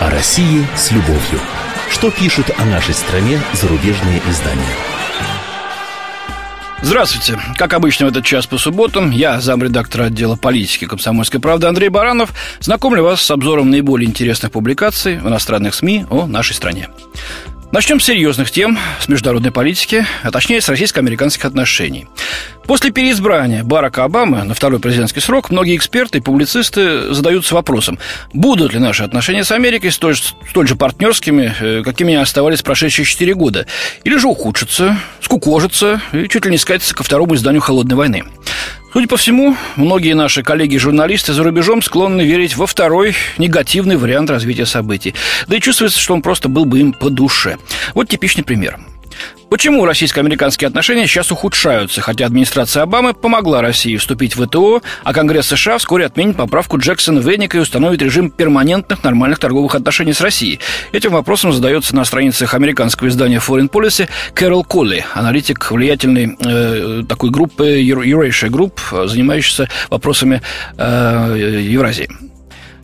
[0.00, 1.40] О России с любовью.
[1.90, 4.74] Что пишут о нашей стране зарубежные издания?
[6.82, 7.38] Здравствуйте.
[7.56, 12.32] Как обычно в этот час по субботам, я, замредактор отдела политики комсомольской правды Андрей Баранов,
[12.58, 16.88] знакомлю вас с обзором наиболее интересных публикаций в иностранных СМИ о нашей стране.
[17.70, 22.08] Начнем с серьезных тем, с международной политики, а точнее с российско-американских отношений.
[22.66, 27.98] После переизбрания Барака Обамы на второй президентский срок многие эксперты и публицисты задаются вопросом,
[28.32, 33.04] будут ли наши отношения с Америкой столь, столь же партнерскими, э, какими они оставались прошедшие
[33.04, 33.66] четыре года,
[34.04, 38.24] или же ухудшатся, скукожатся и чуть ли не скатятся ко второму изданию «Холодной войны».
[38.92, 44.66] Судя по всему, многие наши коллеги-журналисты за рубежом склонны верить во второй негативный вариант развития
[44.66, 45.14] событий.
[45.46, 47.56] Да и чувствуется, что он просто был бы им по душе.
[47.94, 48.78] Вот типичный пример.
[49.52, 55.48] Почему российско-американские отношения сейчас ухудшаются, хотя администрация Обамы помогла России вступить в ВТО, а Конгресс
[55.48, 60.58] США вскоре отменит поправку Джексона Веника и установит режим перманентных нормальных торговых отношений с Россией?
[60.92, 67.28] Этим вопросом задается на страницах американского издания Foreign Policy Кэрол Колли, аналитик влиятельной э, такой
[67.28, 70.40] группы Eurasia Group, занимающейся вопросами
[70.78, 72.08] э, Евразии.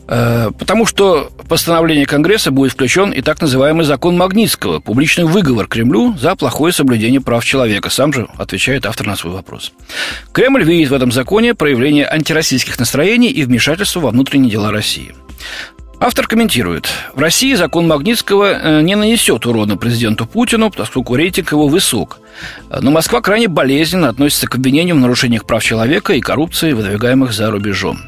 [0.09, 5.67] Э, потому что в постановление Конгресса будет включен и так называемый закон Магнитского, публичный выговор
[5.67, 7.91] Кремлю за плохое соблюдение прав человека.
[7.91, 9.73] Сам же отвечает автор на свой вопрос.
[10.33, 15.15] Кремль видит в этом законе проявление антироссийских настроений и вмешательства во внутренние дела России.
[16.00, 16.88] Автор комментирует.
[17.14, 22.20] В России закон Магнитского э, не нанесет урона президенту Путину, поскольку рейтинг его высок.
[22.70, 27.50] Но Москва крайне болезненно относится к обвинениям в нарушениях прав человека и коррупции, выдвигаемых за
[27.50, 27.98] рубежом.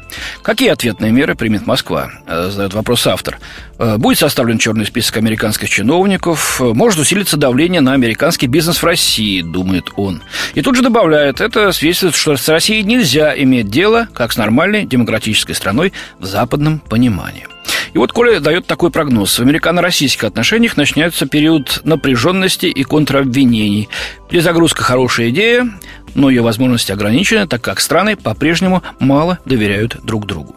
[0.41, 2.11] Какие ответные меры примет Москва?
[2.27, 3.39] Э, задает вопрос автор.
[3.77, 9.41] Э, будет составлен черный список американских чиновников, может усилиться давление на американский бизнес в России,
[9.41, 10.23] думает он.
[10.53, 14.85] И тут же добавляет, это свидетельствует, что с Россией нельзя иметь дело, как с нормальной
[14.85, 17.50] демократической страной в западном понимании.
[17.93, 19.37] И вот Коля дает такой прогноз.
[19.37, 23.89] В американо-российских отношениях начинается период напряженности и контробвинений.
[24.29, 25.67] Перезагрузка– хорошая идея,
[26.15, 30.55] но ее возможности ограничены, так как страны по-прежнему мало доверяют друг другу.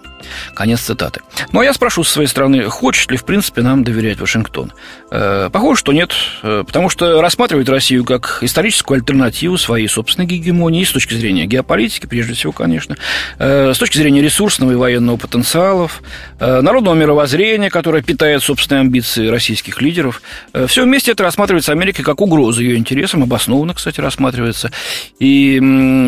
[0.54, 1.20] Конец цитаты.
[1.52, 4.72] Ну, а я спрошу со своей стороны, хочет ли, в принципе, нам доверять Вашингтон?
[5.16, 10.82] Э, похоже, что нет, э, потому что рассматривает Россию как историческую альтернативу своей собственной гегемонии
[10.82, 12.96] с точки зрения геополитики, прежде всего, конечно,
[13.38, 16.02] э, с точки зрения ресурсного и военного потенциалов,
[16.40, 20.20] народного мировоззрения, которое питает собственные амбиции российских лидеров.
[20.66, 24.72] Все вместе это рассматривается Америкой как угроза ее интересам, обоснованно, кстати, рассматривается,
[25.18, 25.60] и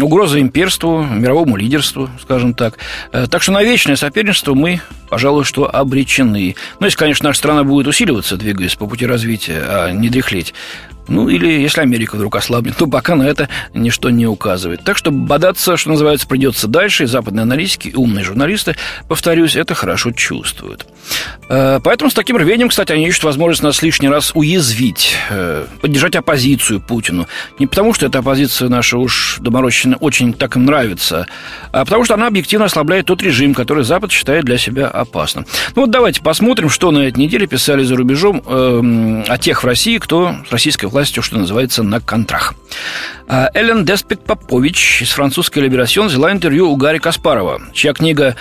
[0.03, 2.79] угроза имперству, мировому лидерству, скажем так.
[3.13, 6.57] Так что на вечное соперничество мы, пожалуй, что обречены.
[6.81, 10.55] Ну, если, конечно, наша страна будет усиливаться, двигаясь по пути развития, а не дряхлеть,
[11.09, 14.85] ну, или если Америка вдруг ослабнет, то пока на это ничто не указывает.
[14.85, 18.77] Так что бодаться, что называется, придется дальше, и западные аналитики, и умные журналисты,
[19.09, 20.87] повторюсь, это хорошо чувствуют.
[21.49, 26.17] Э, поэтому с таким рвением, кстати, они ищут возможность нас лишний раз уязвить, э, поддержать
[26.17, 27.29] оппозицию Путину.
[27.59, 31.27] Не потому, что эта оппозиция наша уж доморощенная очень так им нравится,
[31.73, 35.47] а потому что она объективно ослабляет тот режим, который Запад считает для себя опасным.
[35.75, 39.67] Ну вот давайте посмотрим, что на этой неделе писали за рубежом э, о тех в
[39.67, 42.55] России, кто с российской властью, что называется, на контрах.
[43.29, 48.35] А, Эллен Деспик Попович из французской «Либерасьон» взяла интервью у Гарри Каспарова, чья книга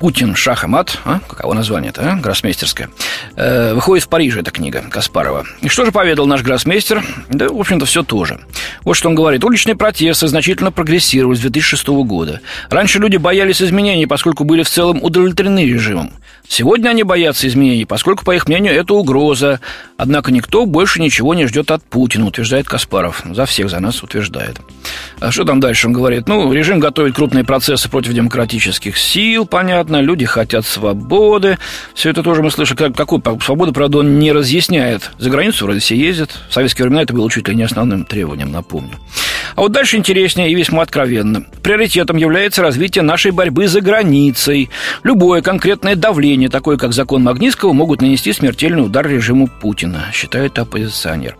[0.00, 1.20] Путин, шах и мат, а?
[1.28, 2.16] каково название-то, а?
[2.16, 2.88] гроссмейстерское,
[3.36, 5.44] э, выходит в Париже эта книга Каспарова.
[5.60, 7.04] И что же поведал наш гроссмейстер?
[7.28, 8.40] Да, в общем-то, все то же.
[8.84, 9.44] Вот что он говорит.
[9.44, 12.40] Уличные протесты значительно прогрессировали с 2006 года.
[12.70, 16.12] Раньше люди боялись изменений, поскольку были в целом удовлетворены режимом.
[16.48, 19.60] Сегодня они боятся изменений, поскольку, по их мнению, это угроза.
[19.98, 23.22] Однако никто больше ничего не ждет от Путина, утверждает Каспаров.
[23.30, 24.60] За всех за нас утверждает.
[25.20, 26.26] А что там дальше он говорит?
[26.26, 30.00] Ну, режим готовит крупные процессы против демократических сил, понятно.
[30.00, 31.58] Люди хотят свободы.
[31.94, 32.76] Все это тоже мы слышим.
[32.76, 35.10] Как, какую свободу, правда, он не разъясняет.
[35.18, 36.30] За границу вроде все ездят.
[36.48, 38.94] В советские времена это было чуть ли не основным требованием, напомню.
[39.56, 41.44] А вот дальше интереснее и весьма откровенно.
[41.62, 44.70] Приоритетом является развитие нашей борьбы за границей.
[45.02, 51.36] Любое конкретное давление, такое как закон Магнитского, могут нанести смертельный удар режиму Путина, считает оппозиционер.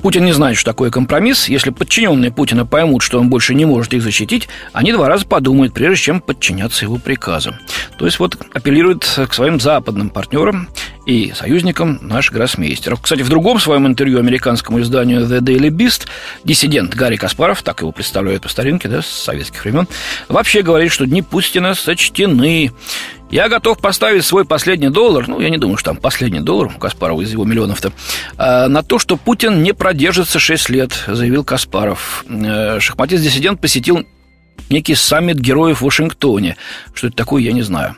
[0.00, 1.48] Путин не знает, что такое компромисс.
[1.48, 5.74] Если подчиненные Путина поймут, что он больше не может их защитить, они два раза подумают,
[5.74, 7.56] прежде чем подчиняться его приказам.
[7.98, 10.68] То есть вот апеллирует к своим западным партнерам
[11.08, 12.98] и союзником наш гроссмейстер.
[12.98, 16.06] Кстати, в другом своем интервью американскому изданию The Daily Beast
[16.44, 19.88] диссидент Гарри Каспаров, так его представляют по старинке, да, с советских времен,
[20.28, 22.72] вообще говорит, что дни Путина сочтены.
[23.30, 26.78] Я готов поставить свой последний доллар, ну, я не думаю, что там последний доллар у
[26.78, 27.92] Каспарова из его миллионов-то,
[28.36, 32.26] а, на то, что Путин не продержится 6 лет, заявил Каспаров.
[32.28, 34.04] Э, шахматист-диссидент посетил
[34.68, 36.56] некий саммит героев в Вашингтоне.
[36.92, 37.96] Что это такое, я не знаю.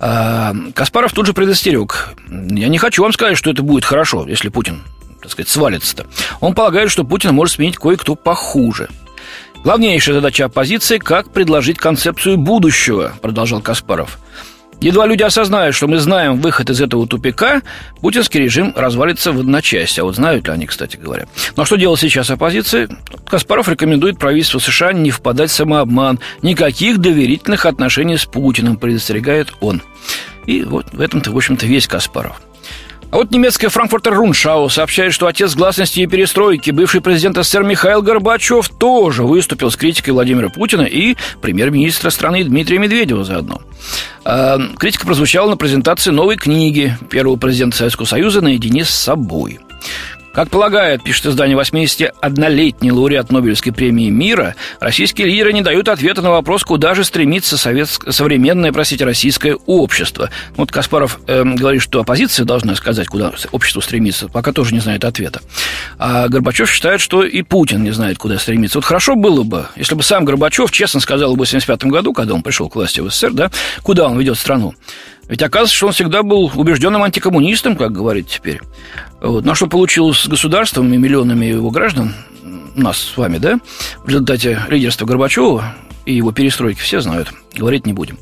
[0.00, 2.14] А, Каспаров тут же предостерег.
[2.28, 4.82] Я не хочу вам сказать, что это будет хорошо, если Путин,
[5.22, 6.06] так сказать, свалится-то.
[6.40, 8.88] Он полагает, что Путин может сменить кое-кто похуже.
[9.62, 14.18] Главнейшая задача оппозиции– как предложить концепцию будущего, продолжал Каспаров.
[14.84, 17.62] Едва люди осознают, что мы знаем выход из этого тупика,
[18.02, 20.02] путинский режим развалится в одночасье.
[20.02, 21.26] А вот знают ли они, кстати говоря.
[21.56, 22.90] Ну а что делать сейчас оппозиции?
[23.26, 26.20] Каспаров рекомендует правительству США не впадать в самообман.
[26.42, 29.80] Никаких доверительных отношений с Путиным, предостерегает он.
[30.44, 32.42] И вот в этом-то, в общем-то, весь Каспаров.
[33.14, 38.02] А вот немецкая Франкфуртер Руншау сообщает, что отец гласности и перестройки, бывший президент СССР Михаил
[38.02, 43.62] Горбачев, тоже выступил с критикой Владимира Путина и премьер-министра страны Дмитрия Медведева заодно.
[44.24, 49.60] А, критика прозвучала на презентации новой книги первого президента Советского Союза «Наедине с собой».
[50.34, 56.30] Как полагает, пишет издание 81-летний лауреат Нобелевской премии мира, российские лидеры не дают ответа на
[56.32, 58.12] вопрос, куда же стремится советск...
[58.12, 60.30] современное, простите, российское общество.
[60.56, 65.04] Вот Каспаров э, говорит, что оппозиция должна сказать, куда общество стремится, пока тоже не знает
[65.04, 65.40] ответа.
[65.98, 68.78] А Горбачев считает, что и Путин не знает, куда стремиться.
[68.78, 72.42] Вот хорошо было бы, если бы сам Горбачев честно сказал в 1985 году, когда он
[72.42, 73.50] пришел к власти в СССР, да,
[73.84, 74.74] куда он ведет страну.
[75.28, 78.60] Ведь оказывается, что он всегда был убежденным антикоммунистом, как говорит теперь.
[79.20, 79.44] Вот.
[79.44, 82.14] Ну, а что получилось с государством и миллионами его граждан,
[82.74, 83.58] нас с вами, да,
[84.04, 85.74] в результате лидерства Горбачева
[86.04, 88.18] и его перестройки, все знают, говорить не будем.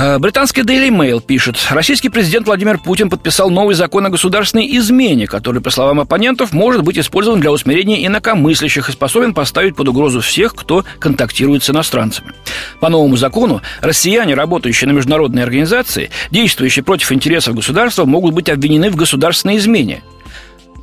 [0.00, 5.26] Э, британский Daily Mail пишет, российский президент Владимир Путин подписал новый закон о государственной измене,
[5.26, 10.20] который, по словам оппонентов, может быть использован для усмирения инакомыслящих и способен поставить под угрозу
[10.20, 12.32] всех, кто контактирует с иностранцами.
[12.78, 18.90] По новому закону россияне, работающие на международной организации, действующие против интересов государства, могут быть обвинены
[18.90, 20.04] в государственной измене–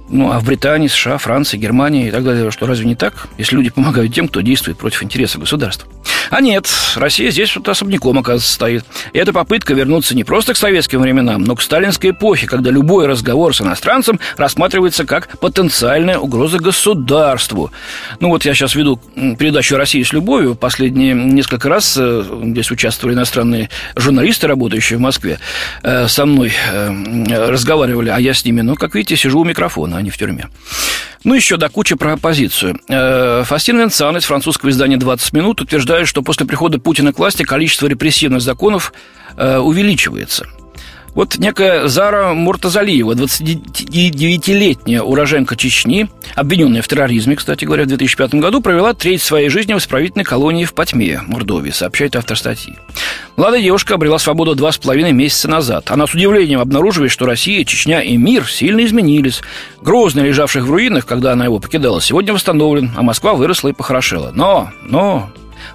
[0.10, 3.28] ну, а в Британии, США, Франции, Германии и так далее, что разве не так?
[3.38, 5.90] Если люди помогают тем, кто действует против интереса государства.
[6.30, 8.86] А нет, Россия здесь вот особняком, оказывается, стоит.
[9.14, 13.08] И это попытка вернуться не просто к советским временам, но к сталинской эпохе, когда любой
[13.08, 17.72] разговор с иностранцем рассматривается как потенциальная угроза государству.
[18.20, 19.00] Ну вот я сейчас веду
[19.38, 20.56] передачу «Россия с любовью».
[20.56, 25.40] Последние несколько раз э, здесь участвовали иностранные журналисты, работающие в Москве,
[25.84, 29.95] э, со мной э, разговаривали, а я с ними, ну, как видите, сижу у микрофона,
[29.96, 30.50] а не в тюрьме.
[31.24, 32.80] Ну, еще до кучи про оппозицию.
[33.46, 37.88] Фастин Венсан из французского издания «20 минут» утверждает, что после прихода Путина к власти количество
[37.88, 38.94] репрессивных законов
[39.36, 40.46] э, увеличивается.
[41.16, 48.60] Вот некая Зара Муртазалиева, 29-летняя уроженка Чечни, обвиненная в терроризме, кстати говоря, в 2005 году,
[48.60, 52.76] провела треть своей жизни в исправительной колонии в Патьме, Мордовии, сообщает автор статьи.
[53.38, 55.90] Молодая девушка обрела свободу два с половиной месяца назад.
[55.90, 59.42] Она с удивлением обнаруживает, что Россия, Чечня и мир сильно изменились.
[59.82, 64.32] Грозный, лежавших в руинах, когда она его покидала, сегодня восстановлен, а Москва выросла и похорошела.
[64.34, 65.30] Но, но,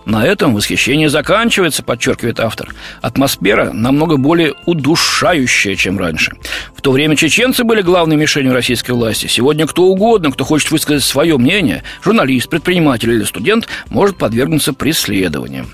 [0.05, 2.75] на этом восхищение заканчивается, подчеркивает автор.
[3.03, 6.33] Атмосфера намного более удушающая, чем раньше.
[6.77, 9.27] В то время чеченцы были главной мишенью российской власти.
[9.27, 15.69] Сегодня кто угодно, кто хочет высказать свое мнение, журналист, предприниматель или студент, может подвергнуться преследованиям.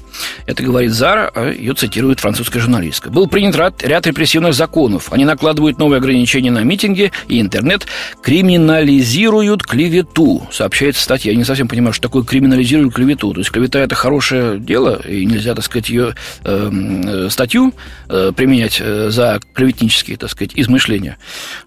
[0.47, 3.11] Это говорит Зара, а ее цитирует французская журналистка.
[3.11, 5.13] Был принят ряд, ряд репрессивных законов.
[5.13, 7.87] Они накладывают новые ограничения на митинги и интернет,
[8.23, 11.33] криминализируют клевету, сообщает статья.
[11.33, 13.33] Я не совсем понимаю, что такое криминализируют клевету.
[13.33, 16.15] То есть клевета– это хорошее дело, и нельзя, так сказать, ее
[16.45, 17.75] эм, э, статью
[18.09, 21.19] э, применять э, за клеветнические, так сказать, измышления.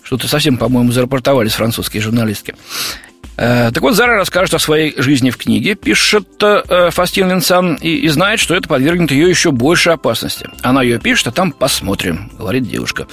[0.04, 2.56] Что-то совсем, по-моему, зарапортовались французские журналистки.
[3.36, 7.90] Э, так вот, Зара расскажет о своей жизни в книге, пишет э, Фастин Винсан, и,
[7.90, 10.48] и знает, что это подвергнет ее еще большей опасности.
[10.62, 13.06] Она ее пишет, а там посмотрим, говорит девушка.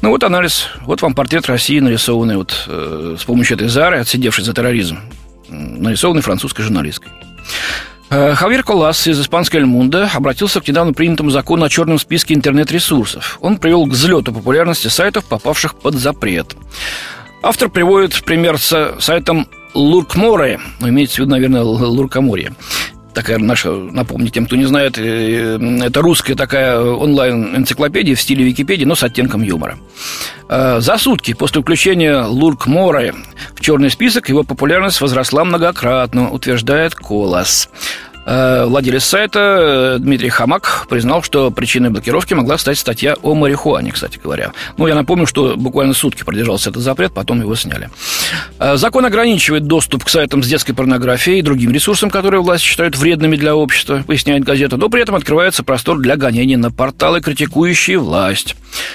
[0.00, 4.44] Ну вот анализ, вот вам портрет России, нарисованный вот э, с помощью этой Зары, отсидевшей
[4.44, 4.98] за терроризм,
[5.50, 7.12] нарисованный французской журналисткой.
[8.12, 13.38] Э, Хавьер Колас из испанской Эльмунда обратился к недавно принятому закону о черном списке интернет-ресурсов.
[13.40, 16.54] Он привел к взлету популярности сайтов, попавших под запрет.
[17.42, 22.52] Автор приводит пример с сайтом Луркморе, ну, имеется в виду, наверное, Луркоморье
[23.12, 28.84] такая наша, напомню тем, кто не знает, э, это русская такая онлайн-энциклопедия в стиле Википедии,
[28.84, 29.78] но с оттенком юмора.
[30.48, 33.14] Э, за сутки после включения Лурк Море
[33.54, 37.68] в черный список его популярность возросла многократно, утверждает Колос.
[38.24, 43.90] Э, владелец сайта э, Дмитрий Хамак признал, что причиной блокировки могла стать статья о марихуане,
[43.90, 44.52] кстати говоря.
[44.76, 47.90] Ну, я напомню, что буквально сутки продержался этот запрет, потом его сняли.
[48.60, 52.96] Э, закон ограничивает доступ к сайтам с детской порнографией и другим ресурсам, которые власти считают
[52.96, 57.98] вредными для общества, поясняет газета, но при этом открывается простор для гонений на порталы, критикующие
[57.98, 58.54] власть.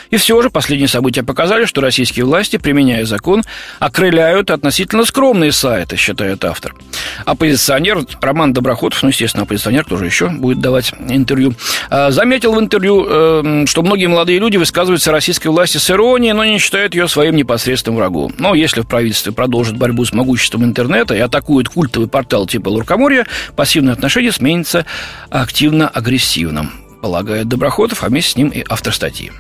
[0.10, 3.43] И все же последние события показали, что российские власти, применяя закон,
[3.79, 6.75] окрыляют относительно скромные сайты, считает автор.
[7.25, 11.53] Оппозиционер Роман Доброходов, ну, естественно, оппозиционер, тоже еще будет давать интервью,
[11.89, 16.45] а, заметил в интервью, эм, что многие молодые люди высказываются российской власти с иронией, но
[16.45, 18.33] не считают ее своим непосредственным врагом.
[18.38, 23.25] Но если в правительстве продолжит борьбу с могуществом интернета и атакует культовый портал типа Луркоморья,
[23.55, 24.86] пассивное отношение сменится
[25.29, 26.71] активно-агрессивным,
[27.01, 29.31] полагает Доброходов, а вместе с ним и автор статьи.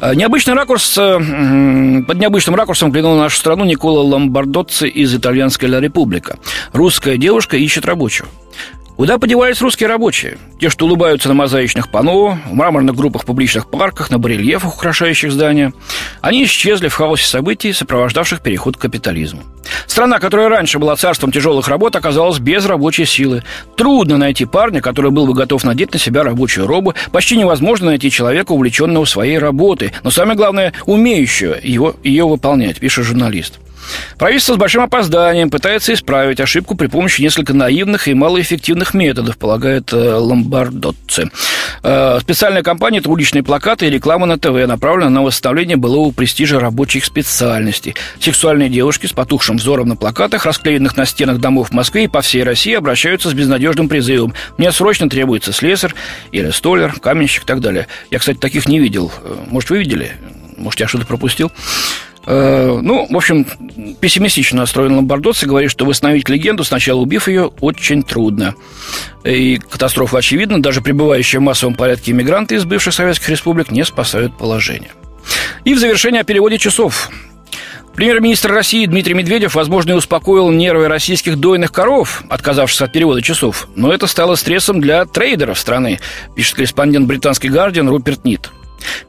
[0.00, 5.68] Э, необычный ракурс, э, под необычным ракурсом взглянул на нашу страну Никола Ламбардоцци из итальянской
[5.68, 6.38] «Ла Република».
[6.72, 8.28] Русская девушка ищет рабочего.
[8.96, 10.38] Куда подевались русские рабочие?
[10.60, 15.72] Те, что улыбаются на мозаичных панно, в мраморных группах публичных парках, на барельефах, украшающих здания.
[16.20, 19.42] Они исчезли в хаосе событий, сопровождавших переход к капитализму.
[19.88, 23.42] Страна, которая раньше была царством тяжелых работ, оказалась без рабочей силы.
[23.76, 26.94] Трудно найти парня, который был бы готов надеть на себя рабочую робу.
[27.10, 33.06] Почти невозможно найти человека, увлеченного своей работой, но самое главное, умеющего его, ее выполнять, пишет
[33.06, 33.58] журналист.
[34.18, 39.92] Правительство с большим опозданием пытается исправить ошибку при помощи несколько наивных и малоэффективных методов, полагает
[39.92, 41.30] э, Ломбардоцци.
[41.82, 46.60] Э, специальная кампания– это уличные плакаты и реклама на ТВ, направлена на восстановление былого престижа
[46.60, 47.94] рабочих специальностей.
[48.20, 52.22] Сексуальные девушки с потухшим взором на плакатах, расклеенных на стенах домов в Москве и по
[52.22, 54.34] всей России, обращаются с безнадежным призывом.
[54.58, 55.94] Мне срочно требуется слесарь
[56.32, 57.88] или столер, каменщик и так далее.
[58.10, 59.12] Я, кстати, таких не видел.
[59.22, 60.12] Э, может, вы видели?
[60.56, 61.50] Может, я что-то пропустил?
[62.26, 63.46] Э, ну, в общем,
[64.00, 68.54] пессимистично настроен Ломбардоц и говорит, что восстановить легенду, сначала убив ее, очень трудно.
[69.24, 74.36] И катастрофа очевидна, даже пребывающие в массовом порядке иммигранты из бывших советских республик не спасают
[74.38, 74.90] положение.
[75.64, 77.10] И в завершение о переводе часов.
[77.94, 83.68] Премьер-министр России Дмитрий Медведев, возможно, и успокоил нервы российских дойных коров, отказавшись от перевода часов.
[83.76, 86.00] Но это стало стрессом для трейдеров страны,
[86.34, 88.50] пишет корреспондент британский «Гардиан» Руперт Нит.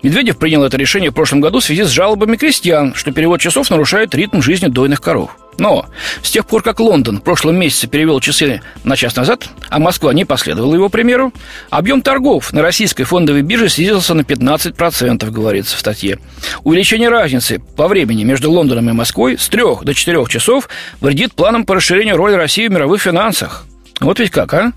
[0.04, 3.70] Медведев принял это решение в прошлом году в связи с жалобами крестьян, что перевод часов
[3.70, 5.38] нарушает ритм жизни дойных коров.
[5.58, 5.86] Но
[6.22, 10.14] с тех пор, как Лондон в прошлом месяце перевел часы на час назад, а Москва
[10.14, 11.34] не последовала его примеру,
[11.70, 16.20] объем торгов на российской фондовой бирже снизился на 15%, говорится в статье.
[16.64, 21.66] Увеличение разницы по времени между Лондоном и Москвой с 3 до 4 часов вредит планам
[21.66, 23.66] по расширению роли России в мировых финансах.
[24.02, 24.74] Вот ведь как, а?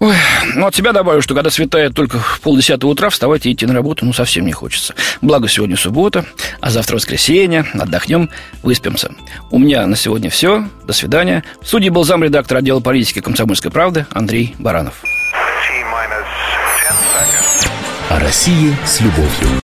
[0.00, 0.16] Ой,
[0.54, 3.74] ну от себя добавлю, что когда светает только в полдесятого утра, вставать и идти на
[3.74, 4.94] работу, ну, совсем не хочется.
[5.20, 6.24] Благо, сегодня суббота,
[6.62, 8.30] а завтра воскресенье, отдохнем,
[8.62, 9.12] выспимся.
[9.50, 10.64] У меня на сегодня все.
[10.86, 11.44] До свидания.
[11.60, 15.04] В студии был замредактор отдела политики комсомольской правды Андрей Баранов.
[18.08, 19.60] О России с любовью.